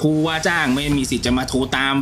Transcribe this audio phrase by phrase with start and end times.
[0.00, 1.94] ผู้ว่าจ้างไม่มีสิทธิ์จะมาโทรตาม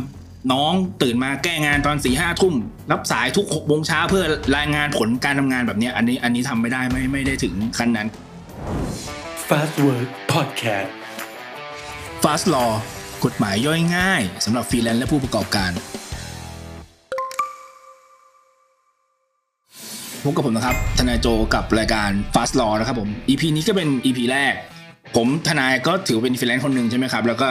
[0.53, 2.53] น้องตื่นมาแก้งานตอนสี่ห้าทุ่ม
[2.91, 4.25] รับสายทุกหกโมงเช้าเพื่อ
[4.57, 8.07] รายงานผลการทำงานแบบเนี้ยอันนี้อันนี้ทำไม่ได้ไม่ไม่ได้ถึงขั้นนั้น
[9.47, 10.89] Fast Work Podcast
[12.23, 12.71] Fast Law
[13.25, 15.71] กฎหมายย่อยง่ายสำหรับฟรีแลนซ์และผู้ประกอบการ
[20.23, 24.53] พบกับผมนะครับ ทนายโจกับรายการ Fast Law นะครับผม EP นี้ก็เป็น EP แรก
[25.15, 27.49] ผมทนายก็ถือเป็นฟรีแลนซ์คนหนึ่งใช่ไหมครับ แล้วก็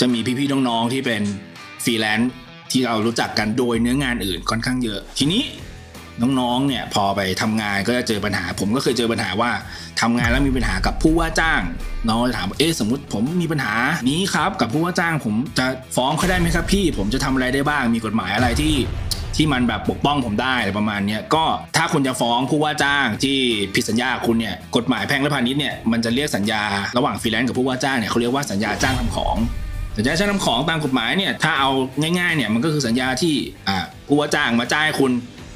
[0.00, 1.22] จะมีพี่ๆน้องๆที่เป็น
[1.84, 2.32] ฟรีแลนซ์
[2.70, 5.42] ที่เรารู้จักกันโดยเนื้องานอื่นค่อนข้างเยอะ ทีนี้
[6.22, 9.50] น้องๆเนี่ยพอไปทำงานก็จะเจอปัญหา ผมก็เคยเจอปัญหาว่า
[10.00, 11.60] ทำงานแล้วมีปัญหากับผู้ว่าจ้าง
[12.08, 13.74] น้องจะถามเอ๊ะสมมติผมมีปัญหา
[14.10, 18.74] นี้ครับกับผู้ว่าจ้าง ผมจะฟ้องเขาได้ไหมครับพี่ ผมจะทำอะไรได้บ้างมีกฎหมายอะไรที่
[19.40, 21.44] ที่มันแบบปกป้องผมได้อะไรประมาณนี้ก็
[21.76, 23.38] ถ้าคุณจะฟ้องผู้ว่าจ้างที่
[23.74, 26.62] ผิดสัญญาคุณเนี่ยกฎหมายแพ่งและพาณิชย์เนี่ยมันจะเรียกสัญญา
[26.96, 29.36] ระหว่างฟรีแลนซ์กับผู้ว่าจ้างเนี่ยเขาเรียกว่าสัญญาจ้างทำของ
[29.96, 31.70] สัญญาจ้างทำของตามกฎหมายเนี่ยถ้าเอา
[32.18, 33.34] ง่ายๆเนี่ยมันก็คือสัญญาที่
[33.68, 35.12] อ่าผู้ว่าจ้างมาจ้างคุณ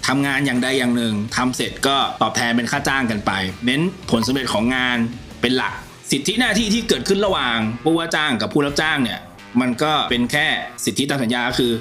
[0.06, 3.33] ทำงานอย่างใดอย่างหนึ่งทำเสร็จก็ตอบแทนเป็นค่าจ้างกันไป
[3.67, 3.80] เน้น
[4.11, 4.98] ผลสำเร็จของงาน
[5.41, 5.73] เป็นหลัก
[6.11, 9.20] สิทธิหน้าที่ที่เกิดขึ้นระหว่างผู้ว่าจ้างกับผู้รับจ้างเนี่ย
[9.61, 10.47] มันก็เป็นแค่
[10.84, 11.73] สิทธิตามสัญญาคือ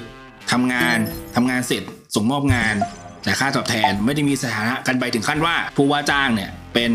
[0.52, 0.98] ทำงาน
[1.36, 1.82] ทำงานเสร็จ
[2.14, 2.74] ส่งมอบงาน
[3.24, 6.90] จ่ายค่าตอบแทนไม่ได้มีสถานะกันไปถึงขั้นว่า ผู้ว่าจ้างเนี่ยเป็น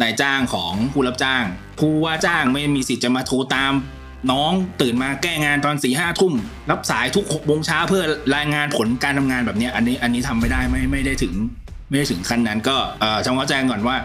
[0.00, 1.44] นายจ้างของผู้รับจ้าง
[1.80, 3.72] ผู้ว่าจ้างไม่มีสิทธิ์จะมาโทรตาม
[4.32, 6.34] น้องตื่นมาแก้งานตอนสี่ห้าทุ่ม
[6.70, 8.04] รับสายทุกหกโมงเช้าเพื่อ
[8.36, 11.34] รายงานผลการทำงานแบบนี้อันนี้อันนี้ทำไม่ได้ไม่ไม่ได้ถึง
[11.88, 13.96] ไม่ได้ถึงขั้นนั้นก็เอ่อทำเข้าใจก่อนว่า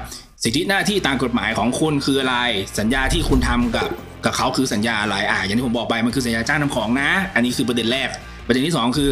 [0.43, 2.37] สิทธิหน้าที่ตามกฎหมายของคุณคืออะไร
[2.79, 3.87] สัญญาที่คุณทำกับ
[4.25, 8.09] กับเขาคือสัญญาอะไรอะอย่างที่ผมบอกไปมันคือสัญญาจ้างทำของนะ อันนี้คือประเด็นแรก
[8.47, 9.09] ประเด็นที่สองคือ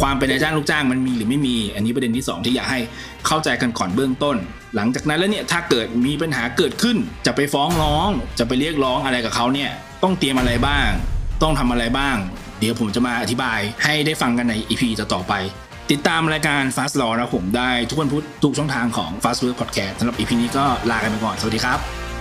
[0.00, 2.80] ความเป็นนายจ้างลูกจ้างมันมีหรือไม่มี อันนี้ประเด็นที่สองที่อยากให้
[3.26, 4.36] เข้าใจกันก่อนเบื้องต้น
[4.76, 6.96] หลังจากนั้นแล้วเนี่ยถ้าเกิดมีปัญหาเกิดขึ้น
[7.26, 9.70] จะไปฟ้องร้อง จะไปเรียกร้องอะไรกับเขาเนี่ย
[10.02, 10.88] ต้องเตรียมอะไรบ้าง
[11.42, 12.16] ต้องทำอะไรบ้าง
[12.60, 15.34] เดี๋ยวผมจะมาอธิบายให้ได้ฟังกันใน EP ต่อๆไป
[15.92, 22.13] ติดตามรายการ Fast Law นะผมได้ทุกวันพุธทุกช่องทางของ Fast Work Podcast สำหรับ EP นี้ก็ลากันไปก่อนสวัสดีครับ